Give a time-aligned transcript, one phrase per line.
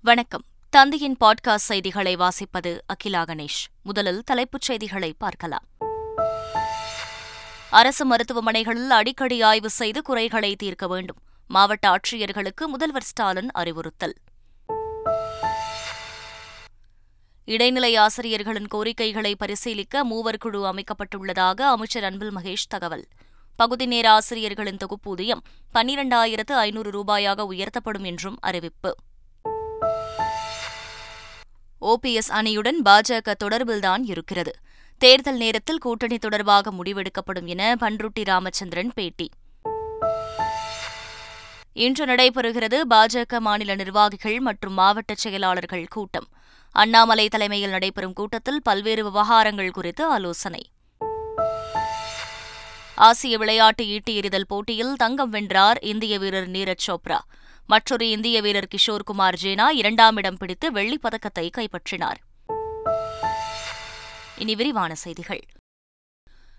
[0.00, 0.44] வணக்கம்.
[0.70, 3.64] தந்தையின் பாட்காஸ்ட் செய்திகளை வாசிப்பது அகிலா கணேஷ்.
[3.82, 5.64] முதலில் தலைப்புச் செய்திகளை பார்க்கலாம்.
[7.70, 11.16] அரசு மருத்துவமனைகளில் அடிக்கடி ஆய்வு செய்து குறைகளை தீர்க்க வேண்டும்.
[11.48, 14.14] மாவட்ட ஆட்சியர்களுக்கு முதல்வர் ஸ்டாலின் அறிவுறுத்தல்.
[17.44, 23.08] இடைநிலை ஆசிரியர்களின் கோரிக்கைகளை பரிசீலிக்க மூவர் குழு அமைக்கப்பட்டுள்ளதாக அமைச்சர் அன்பில் மகேஷ் தகவல்.
[23.56, 25.42] பகுதி நேர ஆசிரியர்களின் தொகுப்பூதியம்
[25.74, 28.94] பன்னிரண்டாயிரத்து ஐநூறு ரூபாயாக உயர்த்தப்படும் என்றும் அறிவிப்பு.
[31.80, 34.54] ஓபிஎஸ் அணியுடன் பாஜக தொடர்பில்தான் இருக்கிறது.
[34.98, 39.30] தேர்தல் நேரத்தில் கூட்டணி தொடர்பாக முடிவெடுக்கப்படும் என பன்ருட்டி ராமச்சந்திரன் பேட்டி.
[41.72, 46.28] இன்று நடைபெறுகிறது பாஜக மாநில நிர்வாகிகள் மற்றும் மாவட்ட செயலாளர்கள் கூட்டம்.
[46.72, 50.70] அண்ணாமலை தலைமையில் நடைபெறும் கூட்டத்தில் பல்வேறு விவகாரங்கள் குறித்து ஆலோசனை.
[52.94, 57.18] ஆசிய விளையாட்டு ஈட்டி எறிதல் போட்டியில் தங்கம் வென்றார் இந்திய வீரர் நீரஜ் சோப்ரா.
[57.66, 62.16] மற்றொரு இந்திய வீரர் கிஷோர் குமார் ஜேனா இரண்டாம் இடம் பிடித்து வெள்ளிப் பதக்கத்தை கைப்பற்றினார்.
[64.38, 65.44] இனி விரிவான செய்திகள்.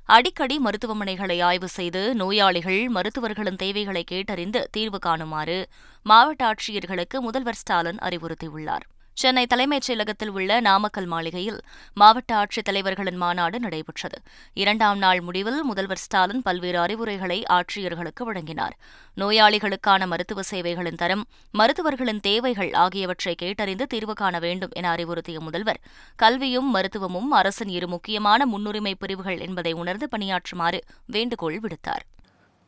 [0.06, 5.66] அடிக்கடி மருத்துவமனைகளை ஆய்வு செய்து நோயாளிகள் மருத்துவர்களின் தேவைகளை கேட்டறிந்து தீர்வு காணுமாறு
[6.04, 8.86] மாவட்ட ஆட்சியர்களுக்கு முதல்வர் ஸ்டாலின் அறிவுறுத்தியுள்ளார்.
[9.22, 11.60] சென்னை தலைமைச் செயலகத்தில் உள்ள நாமக்கல் மாளிகையில்
[11.94, 14.18] மாவட்ட ஆட்சித்தலைவர்களின் மாநாடு நடைபெற்றது.
[14.54, 18.78] இரண்டாம் நாள் முடிவில் முதல்வர் ஸ்டாலின் பல்வேறு அறிவுரைகளை ஆட்சியர்களுக்கு வழங்கினார்.
[19.18, 25.82] நோயாளிகளுக்கான மருத்துவ சேவைகளின் தரம் மருத்துவர்களின் தேவைகள் ஆகியவற்றை கேட்டறிந்து தீர்வு காண வேண்டும் என அறிவுறுத்திய முதல்வர்
[26.16, 32.06] கல்வியும் மருத்துவமும் அரசின் இரு முக்கியமான முன்னுரிமை பிரிவுகள் என்பதை உணர்ந்து பணியாற்றுமாறு வேண்டுகோள் விடுத்தார்.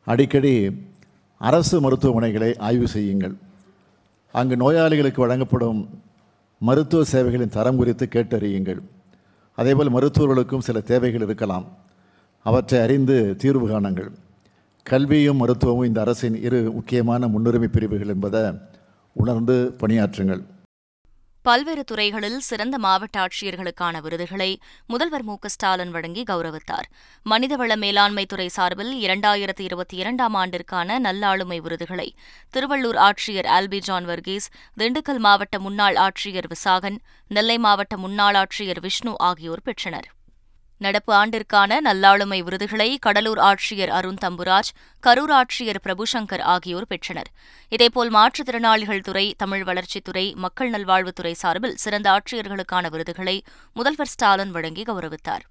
[0.04, 0.70] அடிக்கடி
[1.38, 3.36] அரசு மருத்துவமனைகளை ஆய்வு செய்யுங்கள்.
[4.32, 6.08] அங்கு நோயாளிகளுக்கு வழங்கப்படும்
[6.60, 8.80] மருத்துவ சேவைகளின் தரம் குறித்து கேட்டறியுங்கள்.
[9.56, 11.66] அதேபோல் மருத்துவர்களுக்கும் சில தேவைகள் இருக்கலாம்.
[12.42, 14.10] அவற்றை அறிந்து தீர்வு காணுங்கள்.
[14.82, 18.52] கல்வியும் மருத்துவமும் இந்த அரசின் இரு முக்கியமான முன்னுரிமை பிரிவுகள் என்பதை
[19.12, 20.42] உணர்ந்து பணியாற்றுங்கள்.
[21.42, 26.88] பல்வேறு துறைகளில் சிறந்த மாவட்ட ஆட்சியர்களுக்கான விருதுகளை முதல்வர் மு ஸ்டாலின் வழங்கி கௌரவித்தார்.
[27.30, 32.14] மனிதவள மேலாண்மை துறை சார்பில் இரண்டாயிரத்தி இருபத்தி இரண்டாம் ஆண்டிற்கான நல்லாளுமை விருதுகளை
[32.54, 36.98] திருவள்ளூர் ஆட்சியர் ஆல்பி ஜான் வர்கீஸ் திண்டுக்கல் மாவட்ட முன்னாள் ஆட்சியர் விசாகன்
[37.28, 40.08] நெல்லை மாவட்ட முன்னாள் ஆட்சியர் விஷ்ணு ஆகியோர் பெற்றனர்.
[40.80, 44.70] நடப்பு ஆண்டிற்கான நல்லாளுமை விருதுகளை கடலூர் ஆட்சியர் அருண் தம்புராஜ்
[45.06, 47.30] கரூர் ஆட்சியர் பிரபுசங்கர் ஆகியோர் பெற்றனர்.
[47.68, 53.42] இதேபோல் மாற்றுத்திறனாளிகள் துறை தமிழ் வளர்ச்சித்துறை மக்கள் நல்வாழ்வுத்துறை சார்பில் சிறந்த ஆட்சியர்களுக்கான விருதுகளை
[53.74, 55.44] முதல்வர் ஸ்டாலின் வழங்கி கௌரவித்தார்.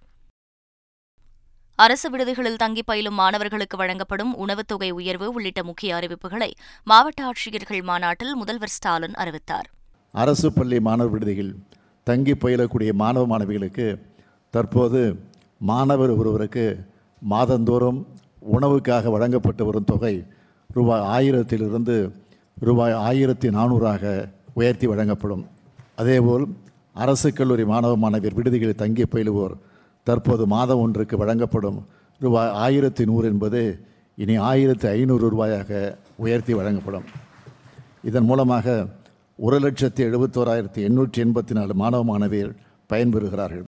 [1.75, 6.51] அரசு விடுதிகளில் தங்கி பயிலும் மாணவர்களுக்கு வழங்கப்படும் உணவுத் தொகை உயர்வு உள்ளிட்ட முக்கிய அறிவிப்புகளை
[6.83, 9.69] மாவட்ட ஆட்சியர்கள் மாநாட்டில் முதல்வர் ஸ்டாலின் அறிவித்தார்.
[10.11, 11.53] அரசு பள்ளி மாணவர் விடுதியில்
[12.03, 14.08] தங்கி பயிலக்கூடிய மாணவ மாணவிகளுக்கு
[14.53, 15.01] தற்போது
[15.69, 16.65] மாணவர் ஒருவருக்கு
[17.31, 17.99] மாதந்தோறும்
[18.55, 20.15] உணவுக்காக வழங்கப்பட்டு வரும் தொகை
[20.75, 21.95] ரூபாய் ஆயிரத்திலிருந்து
[22.67, 24.03] ரூபாய் ஆயிரத்தி நானூறாக
[24.53, 25.43] உயர்த்தி வழங்கப்படும்.
[25.95, 26.45] அதேபோல்
[27.03, 29.55] அரசு கல்லூரி மாணவ மாணவியர் விடுதிகளில் தங்கி பயிலுவோர்
[30.07, 31.79] தற்போது மாதம் ஒன்றுக்கு வழங்கப்படும்
[32.21, 33.61] ரூபாய் ஆயிரத்தி நூறு என்பது
[34.23, 35.71] இனி ஆயிரத்தி ஐநூறு ரூபாயாக
[36.17, 37.07] உயர்த்தி வழங்கப்படும்.
[38.09, 38.87] இதன் மூலமாக
[39.39, 42.53] ஒரு லட்சத்தி எழுபத்தோராயிரத்தி எண்ணூற்றி எண்பத்தி நாலு மாணவ மாணவியர்
[42.89, 43.68] பயன்பெறுகிறார்கள்.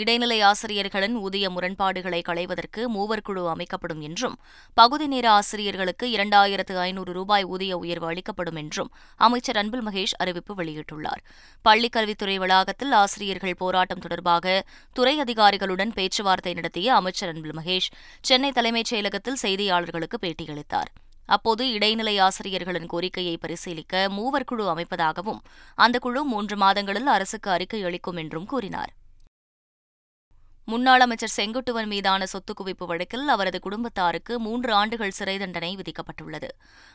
[0.00, 4.36] இடைநிலை ஆசிரியர்களின் ஊதிய முரண்பாடுகளை களைவதற்கு மூவர் குழு அமைக்கப்படும் என்றும்
[4.76, 8.90] பகுதி நேர ஆசிரியர்களுக்கு இரண்டாயிரத்து ஐநூறு ரூபாய் ஊதிய உயர்வு அளிக்கப்படும் என்றும்
[9.26, 11.22] அமைச்சர் அன்பில் மகேஷ் அறிவிப்பு வெளியிட்டுள்ளார்.
[11.66, 14.54] பள்ளிக் கல்வித்துறை வளாகத்தில் ஆசிரியர்கள் போராட்டம் தொடர்பாக
[14.92, 17.90] துறை அதிகாரிகளுடன் பேச்சுவார்த்தை நடத்திய அமைச்சர் அன்பில் மகேஷ்
[18.20, 20.90] சென்னை தலைமைச் செயலகத்தில் செய்தியாளர்களுக்கு பேட்டியளித்தார்.
[21.28, 25.42] அப்போது இடைநிலை ஆசிரியர்களின் கோரிக்கையை பரிசீலிக்க மூவர் குழு அமைப்பதாகவும்
[25.78, 28.90] அந்த குழு மூன்று மாதங்களில் அரசுக்கு அறிக்கை அளிக்கும் என்றும் கூறினார்.
[30.70, 36.48] முன்னாள் அமைச்சர் செங்குட்டுவன் மீதான சொத்து குவிப்பு வழக்கில் அவரது குடும்பத்தாருக்கு மூன்று ஆண்டுகள் சிறை தண்டனை விதிக்கப்பட்டுள்ளது.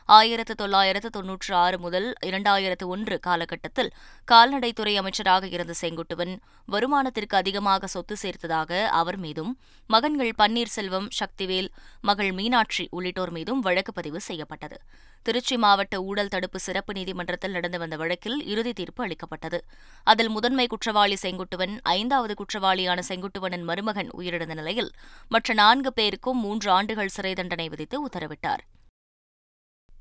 [0.08, 3.90] ஆயிரத்து தொள்ளாயிரத்து தொன்னூற்று ஆறு முதல் இரண்டாயிரத்து ஒன்று காலகட்டத்தில்
[4.32, 6.32] கால்நடைத்துறை அமைச்சராக இருந்த செங்குட்டுவன்
[6.72, 9.52] வருமானத்திற்கு அதிகமாக சொத்து சேர்த்ததாக அவர் மீதும்
[9.90, 11.70] மகன்கள் பன்னீர்செல்வம் சக்திவேல்
[12.02, 14.78] மகள் மீனாட்சி உள்ளிட்டோர் மீதும் வழக்கு பதிவு செய்யப்பட்டது.
[15.26, 19.64] திருச்சி மாவட்ட ஊழல் தடுப்பு சிறப்பு நீதிமன்றத்தில் நடந்து வந்த வழக்கில் இறுதி தீர்ப்பு அளிக்கப்பட்டது.
[20.04, 24.90] அதில் முதன்மை குற்றவாளி செங்குட்டுவன் ஐந்தாவது குற்றவாளியான செங்குட்டுவனின் மருமகன் உயிரிழந்த நிலையில்
[25.28, 28.62] மற்ற நான்கு பேருக்கும் மூன்று ஆண்டுகள் சிறை தண்டனை விதித்து உத்தரவிட்டார்.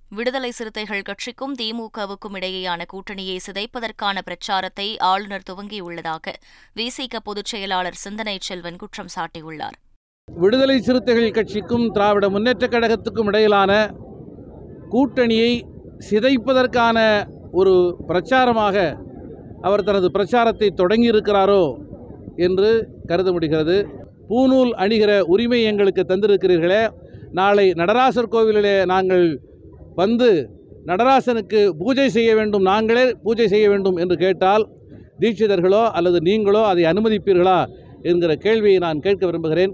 [0.10, 6.34] விடுதலை சிறுத்தைகள் கட்சிக்கும் திமுகவுக்கும் இடையேயான கூட்டணியை சிதைப்பதற்கான பிரச்சாரத்தை ஆளுநர் துவங்கியுள்ளதாக
[6.76, 9.78] விசிக பொதுச் செயலாளர் சிந்தனை செல்வன் குற்றம் சாட்டியுள்ளார்.
[10.32, 13.72] விடுதலை சிறுத்தைகள் கட்சிக்கும் திராவிட முன்னேற்றக் கழகத்துக்கும் இடையிலான
[14.94, 15.52] கூட்டணியை
[16.08, 16.98] சிதைப்பதற்கான
[17.60, 17.74] ஒரு
[18.10, 18.78] பிரச்சாரமாக
[19.68, 21.64] அவர் தனது பிரச்சாரத்தை தொடங்கியிருக்கிறாரோ
[22.48, 22.70] என்று
[23.10, 23.78] கருத முடிகிறது.
[24.30, 26.82] பூநூல் அணிகிற உரிமை எங்களுக்கு தந்திருக்கிறீர்களே.
[27.40, 29.26] நாளை நடராசர் கோவிலிலே நாங்கள்
[30.02, 30.30] வந்து
[30.90, 34.66] நடராசனுக்கு பூஜை செய்ய வேண்டும் நாங்களே பூஜை செய்ய வேண்டும் என்று கேட்டால்
[35.22, 37.60] தீட்சிதர்களோ அல்லது நீங்களோ அதை அனுமதிப்பீர்களா
[38.10, 39.74] என்கிற கேள்வியை நான் கேட்க விரும்புகிறேன்.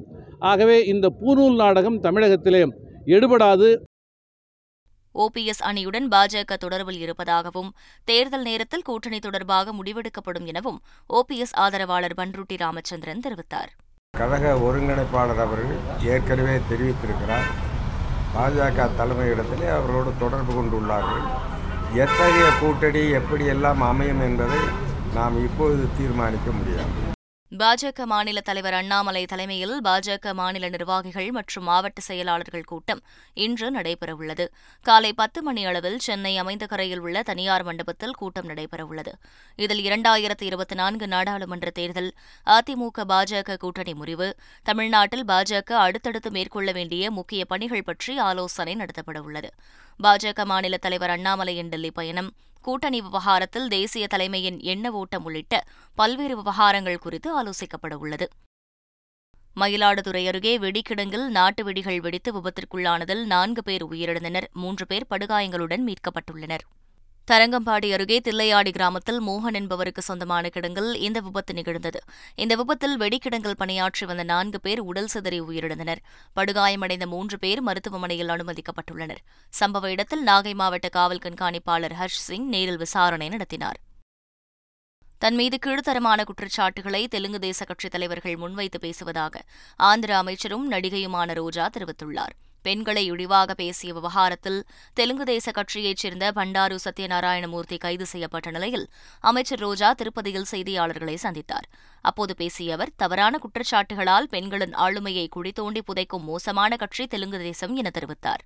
[0.52, 2.62] ஆகவே இந்த பூநூல் நாடகம் தமிழகத்திலே
[3.16, 3.70] எடுபடாது.
[5.16, 7.74] ஓபிஎஸ் அணியுடன் பாஜக தொடர்பில் இருப்பதாகவும்
[8.04, 10.82] தேர்தல் நேரத்தில் கூட்டணி தொடர்பாக முடிவெடுக்கப்படும் எனவும்
[11.14, 13.72] ஓபிஎஸ் ஆதரவாளர் பன்ருட்டி ராமச்சந்திரன் தெரிவித்தார்.
[14.18, 17.48] கழக ஒருங்கிணைப்பாளர் அவர்கள் ஏற்கனவே தெரிவித்திருக்கிறார்.
[18.36, 21.26] பாஜக தலைமையிடத்திலே அவர்களோடு தொடர்பு கொண்டுள்ளார்கள்.
[21.94, 24.60] எத்தகைய கூட்டணி எப்படியெல்லாம் அமையும் என்பதை
[25.14, 27.11] நாம் இப்பொழுது தீர்மானிக்க முடியாது.
[27.60, 33.02] பாஜக மாநில தலைவர் அண்ணாமலை தலைமையில் பாஜக மாநில நிர்வாகிகள் மற்றும் மாவட்ட செயலாளர்கள் கூட்டம்
[33.34, 34.46] இன்று நடைபெறவுள்ளது.
[34.82, 39.14] காலை பத்து மணி அளவில் சென்னை அமைந்த கரையில் உள்ள தனியார் மண்டபத்தில் கூட்டம் நடைபெறவுள்ளது.
[39.56, 42.12] இதில் இரண்டாயிரத்து இருபத்தி நான்கு நாடாளுமன்ற தேர்தல்
[42.46, 49.52] அதிமுக பாஜக கூட்டணி முறிவு தமிழ்நாட்டில் பாஜக அடுத்தடுத்து மேற்கொள்ள வேண்டிய முக்கிய பணிகள் பற்றி ஆலோசனை நடத்தப்படவுள்ளது.
[50.00, 55.64] பாஜக மாநில தலைவர் அண்ணாமலையின் டெல்லி பயணம் கூட்டணி விவகாரத்தில் தேசிய தலைமையின் எண்ண ஓட்டம் உள்ளிட்ட
[55.96, 58.28] பல்வேறு விவகாரங்கள் குறித்து ஆலோசிக்கப்பட உள்ளது.
[59.56, 64.48] மயிலாடுதுறை அருகே வெடிக்கிடங்கில் நாட்டு வெடிகள் வெடித்து விபத்திற்குள்ளானதில் நான்கு பேர் உயிரிழந்தனர்.
[64.52, 66.66] மூன்று பேர் படுகாயங்களுடன் மீட்கப்பட்டுள்ளனர்.
[67.28, 72.00] தரங்கம்பாடி அருகே தில்லையாடி கிராமத்தில் மோகன் என்பவருக்கு சொந்தமான கிடங்கில் இந்த விபத்து நிகழ்ந்தது.
[72.36, 76.02] இந்த விபத்தில் வெடிக்கிடங்கில் பணியாற்றி வந்த நான்கு பேர் உடல் சிதறி உயிரிழந்தனர்.
[76.36, 79.22] படுகாயமடைந்த மூன்று பேர் மருத்துவமனையில் அனுமதிக்கப்பட்டுள்ளனர்.
[79.60, 83.80] சம்பவ இடத்தில் நாகை மாவட்ட காவல் கண்காணிப்பாளர் ஹர்ஷ் சிங் நேரில் விசாரணை நடத்தினார்.
[85.18, 89.44] தன் மீது கீழ்த்தரமான குற்றச்சாட்டுகளை தெலுங்கு தேச கட்சித் தலைவர்கள் முன்வைத்து பேசுவதாக
[89.78, 92.36] ஆந்திர அமைச்சரும் நடிகையுமான ரோஜா தெரிவித்துள்ளார்.
[92.62, 94.60] பெண்களை இழிவாக பேசிய விவகாரத்தில்
[94.94, 101.68] தெலுங்கு தேச கட்சியைச் சேர்ந்த பண்டாரு சத்யநாராயணமூர்த்தி கைது செய்யப்பட்ட நிலையில் அமைச்சர் ரோஜா திருப்பதியில் செய்தியாளர்களை சந்தித்தார்.
[102.02, 108.44] அப்போது பேசிய அவர் தவறான குற்றச்சாட்டுகளால் பெண்களின் ஆளுமையை குடித்தோண்டி புதைக்கும் மோசமான கட்சி தெலுங்கு தேசம் என தெரிவித்தார்.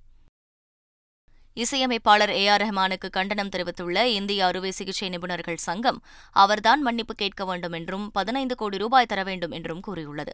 [1.57, 5.99] இசையமைப்பாளர் ஏ ஆர் ரஹ்மானுக்கு கண்டனம் தெரிவித்துள்ள இந்திய அறுவை சிகிச்சை நிபுணர்கள் சங்கம்
[6.31, 10.33] அவர்தான் மன்னிப்பு கேட்க வேண்டும் என்றும் பதினைந்து கோடி ரூபாய் தர வேண்டும் என்றும் கூறியுள்ளது.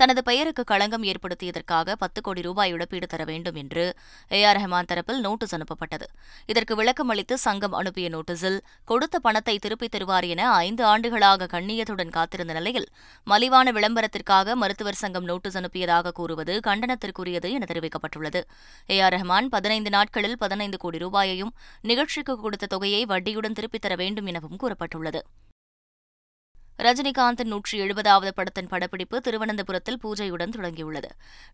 [0.00, 3.94] தனது பெயருக்கு களங்கம் ஏற்படுத்தியதற்காக பத்து கோடி ரூபாய் இழப்பீடு தர வேண்டும் என்று
[4.32, 6.06] ஏ ஆர் ரஹ்மான் தரப்பில் நோட்டீஸ் அனுப்பப்பட்டது.
[6.46, 12.52] இதற்கு விளக்கம் அளித்து சங்கம் அனுப்பிய நோட்டீஸில் கொடுத்த பணத்தை திருப்பித் தருவார் என ஐந்து ஆண்டுகளாக கண்ணியத்துடன் காத்திருந்த
[12.52, 12.88] நிலையில்
[13.24, 18.42] மலிவான விளம்பரத்திற்காக மருத்துவர் சங்கம் நோட்டீஸ் அனுப்பியதாக கூறுவது கண்டனத்திற்குரியது என தெரிவிக்கப்பட்டுள்ளது.
[18.90, 24.26] ஏ ஆர் ரஹ்மான் பதினைந்து நாட்களில் பதினைந்து கோடி ரூபாயையும் நிகழ்ச்சிக்கு கொடுத்த தொகையை வட்டியுடன் திருப்பித் தர வேண்டும்
[24.26, 25.22] எனவும் கூறப்பட்டுள்ளது.
[26.80, 31.08] ரஜினிகாந்தின் நூற்றி எழுபதாவது படத்தின் படப்பிடிப்பு திருவனந்தபுரத்தில் பூஜையுடன் தொடங்கியுள்ளது.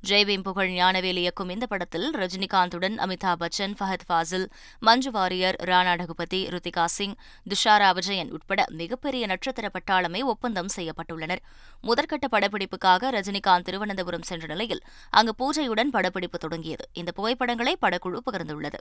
[0.09, 4.47] ஜெய்பீம் புகழ் ஞானவேல் இயக்கும் இந்த படத்தில் ரஜினிகாந்துடன் அமிதாப் பச்சன் ஃபஹத் ஃபாசில்
[4.79, 7.15] மஞ்சு வாரியர் ராணா ரகுபதி ருத்திகா சிங்
[7.49, 11.43] துஷாரா விஜயன் உட்பட மிகப்பெரிய நட்சத்திர பட்டாளமே ஒப்பந்தம் செய்யப்பட்டுள்ளனர்.
[11.83, 14.81] முதற்கட்ட படப்பிடிப்புக்காக ரஜினிகாந்த் திருவனந்தபுரம் சென்ற நிலையில்
[15.11, 16.89] அங்கு பூஜையுடன் படப்பிடிப்பு தொடங்கியது.
[16.93, 18.81] இந்த புகைப்படங்களை படக்குழு பகிர்ந்துள்ளது.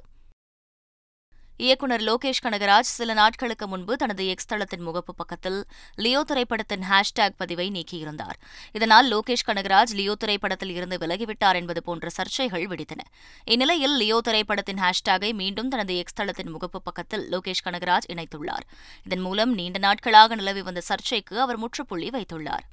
[1.57, 5.65] இயக்குநர் லோகேஷ் கனகராஜ் சில நாட்களுக்கு முன்பு தனது எக்ஸ் தளத்தின் முகப்பு பக்கத்தில்
[5.95, 8.37] லியோ திரைப்படத்தின் ஹேஷ்டேக் பதிவை நீக்கியிருந்தார்.
[8.71, 13.01] இதனால் லோகேஷ் கனகராஜ் லியோ திரைப்படத்தில் இருந்து விலகிவிட்டார் என்பது போன்ற சர்ச்சைகள் வெடித்தன.
[13.45, 18.65] இந்நிலையில் லியோ திரைப்படத்தின் ஹேஷ்டேகை மீண்டும் தனது எக்ஸ் தளத்தின் முகப்பு பக்கத்தில் லோகேஷ் கனகராஜ் இணைத்துள்ளார்.
[19.05, 22.65] இதன் மூலம் நீண்ட நாட்களாக நிலவி வந்த சர்ச்சைக்கு அவர் முற்றுப்புள்ளி வைத்துள்ளார்.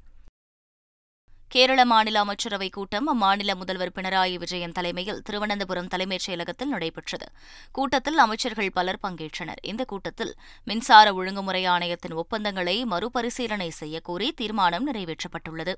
[1.53, 7.25] கேரள மாநில அமைச்சரவைக் கூட்டம் அம்மாநில முதல்வர் பினராயி விஜயன் தலைமையில் திருவனந்தபுரம் தலைமைச் செயலகத்தில் நடைபெற்றது.
[7.71, 9.55] கூட்டத்தில் அமைச்சர்கள் பலர் பங்கேற்றனர்.
[9.61, 15.73] இந்த கூட்டத்தில் மின்சார ஒழுங்குமுறை ஆணையத்தின் ஒப்பந்தங்களை மறுபரிசீலனை செய்யக்கோரி தீர்மானம் நிறைவேற்றப்பட்டுள்ளது.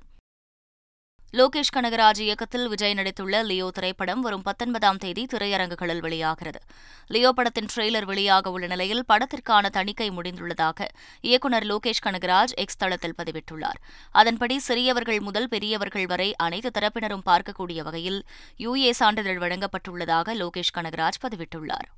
[1.34, 6.60] லோகேஷ் கனகராஜ் இயக்கத்தில் விஜய் நடித்துள்ள லியோ திரைப்படம் வரும் பத்தொன்பதாம் தேதி திரையரங்குகளில் வெளியாகிறது.
[7.06, 10.86] லியோ படத்தின் ட்ரெய்லர் வெளியாக உள்ள நிலையில் படத்திற்கான தணிக்கை முடிந்துள்ளதாக
[11.20, 13.80] இயக்குநர் லோகேஷ் கனகராஜ் எக்ஸ் தளத்தில் பதிவிட்டுள்ளார்.
[14.10, 18.24] அதன்படி சிறியவர்கள் முதல் பெரியவர்கள் வரை அனைத்து தரப்பினரும் பார்க்கக்கூடிய வகையில்
[18.58, 21.88] யுஏ சான்றிதழ் வழங்கப்பட்டுள்ளதாக லோகேஷ் கனகராஜ் பதிவிட்டுள்ளார்.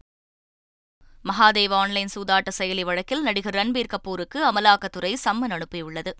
[1.25, 6.15] மகாதேவ் ஆன்லைன் சூதாட்ட செயலி வழக்கில் நடிகர் ரன்பீர் கபூருக்கு அமலாக்கத்துறை சம்மன் அனுப்பியுள்ளது.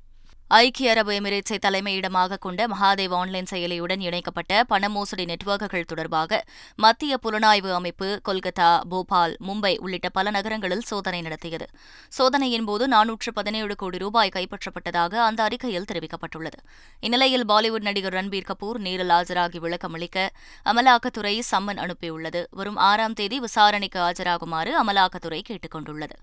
[0.51, 6.45] ஐக்கிய அரபு எமிரேட்ஸை தலைமையிடமாக கொண்ட மகாதேவ் ஆன்லைன் செயலியுடன் இணைக்கப்பட்ட பண மோசடி நெட்வொர்க்குகள் தொடர்பாக
[6.77, 11.67] மத்திய புலனாய்வு அமைப்பு கொல்கத்தா போபால் மும்பை உள்ளிட்ட பல நகரங்களில் சோதனை நடத்தியது.
[12.09, 16.59] சோதனையின் போது நானூற்று பதினேழு கோடி ரூபாய் கைப்பற்றப்பட்டதாக அந்த அறிக்கையில் தெரிவிக்கப்பட்டுள்ளது.
[17.01, 20.29] இந்நிலையில் பாலிவுட் நடிகர் ரன்பீர் கபூர் நேரில் ஆஜராகி விளக்கமளிக்க
[20.65, 22.47] அமலாக்கத்துறை சம்மன் அனுப்பியுள்ளது.
[22.51, 26.17] வரும் ஆறாம் தேதி விசாரணைக்கு ஆஜராகுமாறு அமலாக்கத்துறை கேட்டுக் கொண்டுள்ளது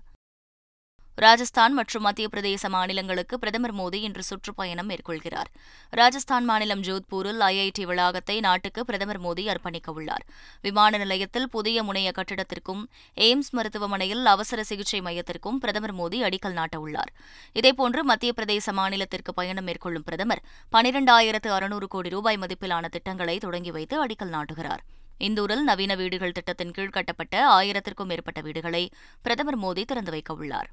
[1.24, 5.48] ராஜஸ்தான் மற்றும் மத்திய பிரதேச மாநிலங்களுக்கு பிரதமர் மோடி இன்று சுற்றுப்பயணம் மேற்கொள்கிறார்.
[5.90, 10.24] ராஜஸ்தான் மாநிலம் ஜோத்பூரில் ஐஐடி வளாகத்தை நாட்டுக்கு பிரதமர் மோடி அர்ப்பணிக்க உள்ளார்.
[10.62, 12.82] விமான நிலையத்தில் புதிய முனைய கட்டிடத்திற்கும்
[13.16, 17.12] எய்ம்ஸ் மருத்துவமனையில் அவசர சிகிச்சை மையத்திற்கும் பிரதமர் மோடி அடிக்கல் நாட்டவுள்ளார்
[17.52, 24.06] இதேபோன்று மத்திய பிரதேச மாநிலத்திற்கு பயணம் மேற்கொள்ளும் பிரதமர் பனிரெண்டாயிரத்து அறுநூறு கோடி ரூபாய் மதிப்பிலான திட்டங்களை தொடங்கி வைத்து
[24.06, 24.82] அடிக்கல் நாட்டுகிறார்.
[25.18, 28.90] இந்தூரில் நவீன வீடுகள் திட்டத்தின் கீழ் கட்டப்பட்ட ஆயிரத்திற்கும் மேற்பட்ட வீடுகளை
[29.22, 30.68] பிரதமர் மோடி திறந்து வைக்க உள்ளார்.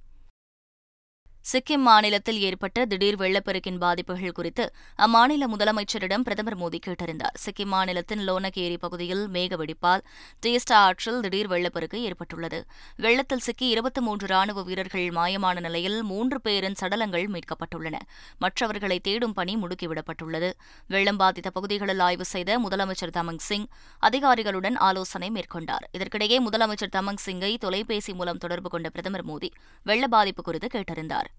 [1.52, 7.36] சிக்கிம் மாநிலத்தில் ஏற்பட்ட திடீர் வெள்ளப்பெருக்கின் பாதிப்புகள் குறித்து அம்மாநில முதலமைச்சரிடம் பிரதமர் மோடி கேட்டறிந்தார்.
[7.44, 10.04] சிக்கிம் மாநிலத்தின் லோனகேரி பகுதியில் மேக வெடிப்பால்
[10.46, 12.66] டேஸ்டா ஆற்றில் திடீர் வெள்ளப்பெருக்கு ஏற்பட்டுள்ளது.
[12.96, 17.96] வெள்ளத்தில் சிக்கி இருபத்தி மூன்று ராணுவ வீரர்கள் மாயமான நிலையில் மூன்று பேரின் சடலங்கள் மீட்கப்பட்டுள்ளன.
[18.38, 20.52] மற்றவர்களை தேடும் பணி முடுக்கிவிடப்பட்டுள்ளது.
[20.88, 23.68] வெள்ளம் பாதித்த பகுதிகளில் ஆய்வு செய்த முதலமைச்சர் தமங் சிங்
[24.00, 25.88] அதிகாரிகளுடன் ஆலோசனை மேற்கொண்டார்.
[25.92, 29.52] இதற்கிடையே முதலமைச்சர் தமங் சிங்கை தொலைபேசி மூலம் தொடர்பு கொண்ட பிரதமர் மோடி
[29.84, 31.32] வெள்ள பாதிப்பு குறித்து கேட்டறிந்தார்.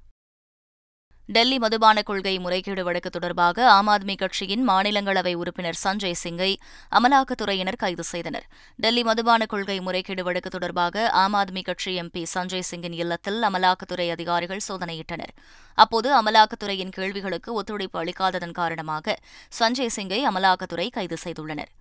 [1.29, 6.57] டெல்லி மதுபான கொள்கை முறைகேடு வழக்கு தொடர்பாக ஆம் ஆத்மி கட்சியின் மாநிலங்களவை உறுப்பினர் சஞ்சய் சிங்கை
[6.91, 8.47] அமலாக்கத்துறையினர் கைது செய்தனர்.
[8.77, 14.61] டெல்லி மதுபான கொள்கை முறைகேடு வழக்கு தொடர்பாக ஆம் ஆத்மி கட்சி எம்பி சஞ்சய் சிங்கின் இல்லத்தில் அமலாக்கத்துறை அதிகாரிகள்
[14.69, 15.33] சோதனையிட்டனர்.
[15.75, 19.17] அப்போது அமலாக்கத்துறையின் கேள்விகளுக்கு ஒத்துழைப்பு அளிக்காததன் காரணமாக
[19.61, 21.73] சஞ்சய் சிங்கை அமலாக்கத்துறை கைது செய்துள்ளனர்.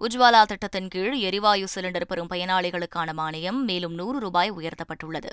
[0.00, 5.28] உஜ்வாலா திட்டத்தின் கீழ் எரிவாயு சிலிண்டர் பெறும் பயனாளிகளுக்கான மானியம் மேலும் நூறு ரூபாய் உயர்த்தப்பட்டுள்ளது.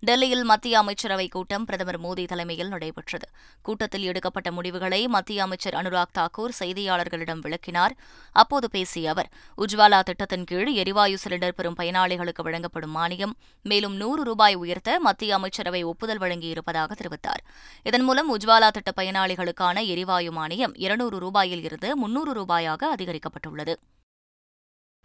[0.00, 3.28] டெல்லியில் மத்திய அமைச்சரவைக் கூட்டம் பிரதமர் மோடி தலைமையில் நடைபெற்றது.
[3.62, 7.94] கூட்டத்தில் எடுக்கப்பட்ட முடிவுகளை மத்திய அமைச்சர் அனுராக் தாக்கூர் செய்தியாளர்களிடம் விளக்கினார்.
[8.32, 14.54] அப்போது பேசிய அவர் உஜ்வாலா திட்டத்தின் கீழ் எரிவாயு சிலிண்டர் பெறும் பயனாளிகளுக்கு வழங்கப்படும் மானியம் மேலும் நூறு ரூபாய்
[14.54, 17.42] உயர்த்த மத்திய அமைச்சரவை ஒப்புதல் வழங்கியிருப்பதாக தெரிவித்தார்.
[17.82, 23.74] இதன் மூலம் உஜ்வாலா திட்ட பயனாளிகளுக்கான எரிவாயு மானியம் இருநூறு ரூபாயில் இருந்து முன்னூறு ரூபாயாக அதிகரிக்கப்பட்டுள்ளது.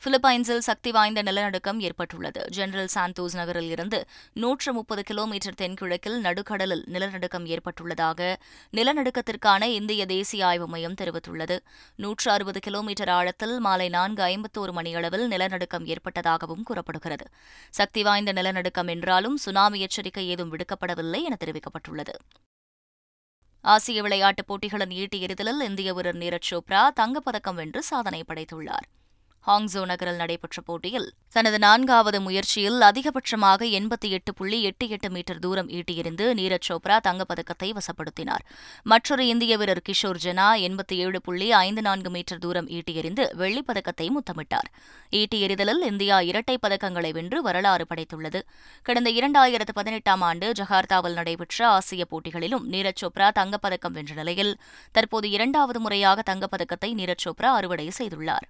[0.05, 2.49] பிலிப்பைன்ஸில் சக்தி வாய்ந்த நிலநடுக்கம் ஏற்பட்டுள்ளது.
[2.49, 8.35] ஜெனரல் சாந்தோஸ் நகரில் இருந்து நூற்று முப்பது கிலோமீட்டர் தென்கிழக்கில் நடுக்கடலில் நிலநடுக்கம் ஏற்பட்டுள்ளதாக
[8.73, 11.59] நிலநடுக்கத்திற்கான இந்திய தேசிய ஆய்வு மையம் தெரிவித்துள்ளது.
[11.95, 17.27] நூற்று அறுபது கிலோமீட்டர் ஆழத்தில் மாலை நான்கு ஐம்பத்தோரு மணியளவில் நிலநடுக்கம் ஏற்பட்டதாகவும் கூறப்படுகிறது.
[17.69, 22.13] சக்தி வாய்ந்த நிலநடுக்கம் என்றாலும் சுனாமி எச்சரிக்கை ஏதும் விடுக்கப்படவில்லை என தெரிவிக்கப்பட்டுள்ளது.
[23.61, 28.87] ஆசிய விளையாட்டுப் போட்டிகளின் ஈட்டி எறிதலில் இந்திய வீரர் நீரஜ் சோப்ரா தங்கப்பதக்கம் வென்று சாதனை படைத்துள்ளார்.
[29.47, 35.69] ஹாங்ஸோ நகரில் நடைபெற்ற போட்டியில் தனது நான்காவது முயற்சியில் அதிகபட்சமாக எண்பத்தி எட்டு புள்ளி எட்டு எட்டு மீட்டர் தூரம்
[35.69, 38.43] ஈட்டியிருந்து நீரஜ் சோப்ரா தங்கப்பதக்கத்தை வசப்படுத்தினார்.
[38.83, 44.09] மற்றொரு இந்திய வீரர் கிஷோர் ஜெனா எண்பத்தி ஏழு புள்ளி ஐந்து நான்கு மீட்டர் தூரம் ஈட்டியெறிந்து வெள்ளிப் பதக்கத்தை
[44.09, 44.69] முத்தமிட்டார்.
[45.09, 48.41] ஈட்டி எறிதலில் இந்தியா இரட்டை பதக்கங்களை வென்று வரலாறு படைத்துள்ளது.
[48.83, 54.59] கடந்த இரண்டாயிரத்து பதினெட்டாம் ஆண்டு ஜகார்த்தாவில் நடைபெற்ற ஆசிய போட்டிகளிலும் நீரஜ் சோப்ரா தங்கப்பதக்கம் வென்ற நிலையில்
[54.91, 58.47] தற்போது இரண்டாவது முறையாக தங்கப்பதக்கத்தை நீரஜ் சோப்ரா அறுவடை செய்துள்ளார்.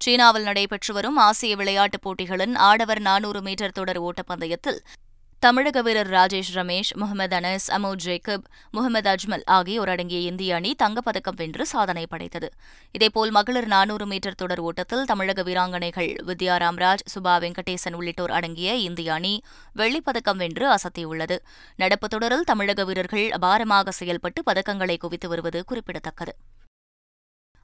[0.00, 4.80] சீனாவில் நடைபெற்று வரும் ஆசிய விளையாட்டுப் போட்டிகளின் ஆடவர் நானூறு மீட்டர் தொடர் ஓட்டப்பந்தயத்தில்
[5.42, 11.36] தமிழக வீரர் ராஜேஷ் ரமேஷ் முகமது அனஸ் அமோ ஜேக்கப் முகமது அஜ்மல் ஆகியோர் அடங்கிய இந்திய அணி தங்கப்பதக்கம்
[11.36, 12.48] வென்று சாதனை படைத்தது.
[12.92, 19.12] இதேபோல் மகளிர் நானூறு மீட்டர் தொடர் ஓட்டத்தில் தமிழக வீராங்கனைகள் வித்யா ராம்ராஜ் சுபா வெங்கடேசன் உள்ளிட்டோர் அடங்கிய இந்திய
[19.12, 19.34] அணி
[19.76, 21.38] வெள்ளிப்பதக்கம் வென்று அசத்தியுள்ளது.
[21.76, 26.34] நடப்பு தொடரில் தமிழக வீரர்கள் அபாரமாக செயல்பட்டு பதக்கங்களை குவித்து வருவது குறிப்பிடத்தக்கது.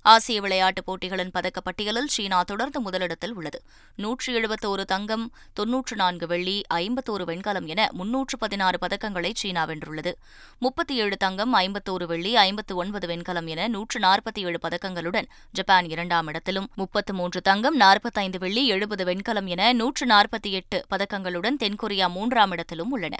[0.02, 3.62] ஆசிய விளையாட்டுப் போட்டிகளின் பதக்கப்பட்டியலில் சீனா தொடர்ந்து முதலிடத்தில் உள்ளது.
[3.97, 10.12] நூற்று எழுபத்தோரு தங்கம் தொன்னூற்று நான்கு வெள்ளி ஐம்பத்தோரு வெண்கலம் என முன்னூற்று பதினாறு பதக்கங்களை சீனா வென்றுள்ளது.
[10.59, 16.26] முப்பத்தி ஏழு தங்கம் ஐம்பத்தோரு வெள்ளி ஐம்பத்து ஒன்பது வெண்கலம் என நூற்று நாற்பத்தி ஏழு பதக்கங்களுடன் ஜப்பான் இரண்டாம்
[16.26, 16.68] இடத்திலும்.
[16.75, 22.90] முப்பத்து மூன்று தங்கம் நாற்பத்தைந்து வெள்ளி எழுபது வெண்கலம் என நூற்று நாற்பத்தி எட்டு பதக்கங்களுடன் தென்கொரியா மூன்றாம் இடத்திலும்
[22.90, 23.16] உள்ளன.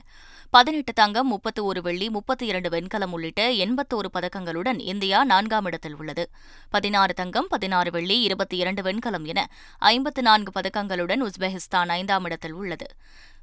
[0.51, 6.29] பதினெட்டு தங்கம் முப்பத்து ஒரு வெள்ளி முப்பத்தி இரண்டு வெண்கலம் உள்ளிட்ட எண்பத்தோரு பதக்கங்களுடன் இந்தியா நான்காம் இடத்தில் உள்ளது.
[6.75, 9.41] பதினாறு தங்கம் பதினாறு வெள்ளி இருபத்தி இரண்டு வெண்கலம் என
[9.79, 12.87] ஐம்பத்து நான்கு பதக்கங்களுடன் உஸ்பெகிஸ்தான் ஐந்தாம் இடத்தில் உள்ளது.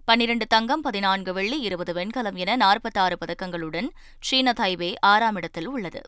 [0.06, 6.02] பன்னிரண்டு தங்கம் பதினான்கு வெள்ளி இருபது வெண்கலம் என நாற்பத்தாறு பதக்கங்களுடன் சீன தைவே ஆறாம் இடத்தில் உள்ளது.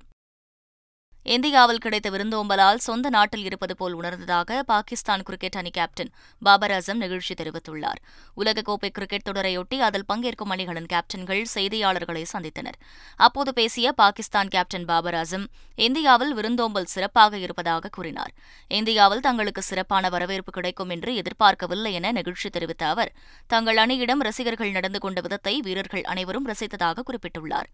[1.25, 6.10] இந்தியாவில் கிடைத்த விருந்தோம்பலால் சொந்த நாட்டில் இருப்பது போல் உணர்ந்ததாக பாகிஸ்தான் கிரிக்கெட் அணி கேப்டன்
[6.42, 8.00] பாபர் அசம் நிகழ்ச்சி தெரிவித்துள்ளார்.
[8.38, 12.78] உலகக்கோப்பை கிரிக்கெட் தொடரையொட்டி அதில் பங்கேற்கும் அணிகளின் கேப்டன்கள் செய்தியாளர்களை சந்தித்தனர்.
[13.16, 18.34] அப்போது பேசிய பாகிஸ்தான் கேப்டன் பாபர் அசம் இந்தியாவில் விருந்தோம்பல் சிறப்பாக இருப்பதாக கூறினார்.
[18.68, 23.13] இந்தியாவில் தங்களுக்கு சிறப்பான வரவேற்பு கிடைக்கும் என்று எதிர்பார்க்கவில்லை என நிகழ்ச்சி தெரிவித்த அவர்
[23.48, 27.70] தங்கள் அணியிடம் ரசிகர்கள் நடந்து கொண்ட விதத்தை வீரர்கள் அனைவரும் ரசித்ததாக குறிப்பிட்டுள்ளார்.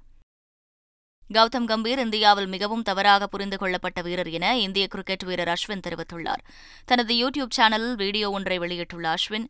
[1.34, 6.43] கௌதம் கம்பீர் இந்தியாவில் மிகவும் தவறாக புரிந்து கொள்ளப்பட்ட வீரர் என இந்திய கிரிக்கெட் வீரர் அஸ்வின் தெரிவித்துள்ளார்.
[6.86, 9.48] தனது யூ டியூப் சேனலில் வீடியோ ஒன்றை வெளியிட்டுள்ள அஸ்வின்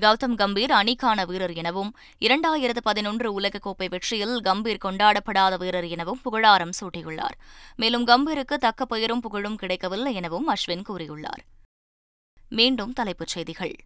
[0.00, 7.36] கௌதம் கம்பீர் அணிக்கான வீரர் எனவும் இரண்டாயிரத்து பதினொன்று உலகக்கோப்பை வெற்றியில் கம்பீர் கொண்டாடப்படாத வீரர் எனவும் புகழாரம் சூட்டியுள்ளார்.
[7.76, 11.42] மேலும் கம்பீருக்கு தக்க பெயரும் புகழும் கிடைக்கவில்லை எனவும் அஸ்வின் கூறியுள்ளார்.
[12.48, 13.76] மீண்டும் தலைப்புச் செய்திகள்.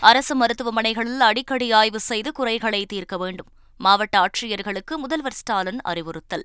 [0.00, 3.51] அரசு மருத்துவமனைகளில் அடிக்கடி ஆய்வு செய்து குறைகளை தீர்க்க வேண்டும்.
[3.82, 6.44] மாவட்ட ஆட்சியர்களுக்கு முதல்வர் ஸ்டாலின் அறிவுறுத்தல்.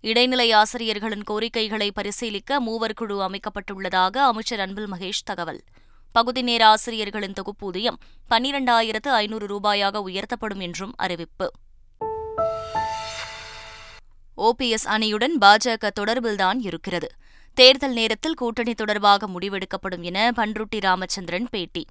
[0.00, 5.62] இடைநிலை ஆசிரியர்களின் கோரிக்கைகளை பரிசீலிக்க மூவர் குழு அமைக்கப்பட்டுள்ளதாக அமைச்சர் அன்பில் மகேஷ் தகவல்.
[6.12, 7.98] பகுதி நேர ஆசிரியர்களின் தொகுப்பூதியம்
[8.30, 11.50] பன்னிரண்டாயிரத்து ஐநூறு ரூபாயாக உயர்த்தப்படும் என்றும் அறிவிப்பு.
[14.36, 17.08] ஓபிஎஸ் அணியுடன் பாஜக தொடர்பில்தான் இருக்கிறது.
[17.54, 21.84] தேர்தல் நேரத்தில் கூட்டணி தொடர்பாக முடிவெடுக்கப்படும் என பன்ருட்டி ராமச்சந்திரன் பேட்டி.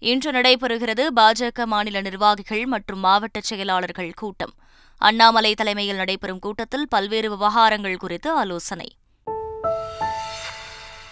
[0.00, 4.54] இன்று நடைபெறுகிறது பாஜக மாநில நிர்வாகிகள் மற்றும் மாவட்ட செயலாளர்கள் கூட்டம்.
[4.98, 8.96] அண்ணாமலை தலைமையில் நடைபெறும் கூட்டத்தில் பல்வேறு விவகாரங்கள் குறித்து ஆலோசனை.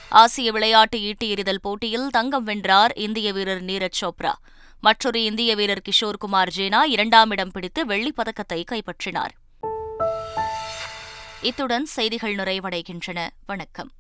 [0.09, 4.33] ஆசிய விளையாட்டு ஈட்டி எறிதல் போட்டியில் தங்கம் வென்றார் இந்திய வீரர் நீரஜ் சோப்ரா.
[4.81, 9.31] மற்றொரு இந்திய வீரர் கிஷோர் குமார் ஜேனா இரண்டாம் இடம் பிடித்து வெள்ளிப் பதக்கத்தை கைப்பற்றினார்.
[11.43, 13.29] இத்துடன் செய்திகள் நிறைவடைகின்றன.
[13.47, 13.91] வணக்கம்.